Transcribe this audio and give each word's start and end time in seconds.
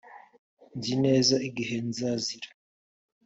nzi 0.77 0.93
neza 1.03 1.35
igihe 1.49 1.75
nzazira 1.89 2.49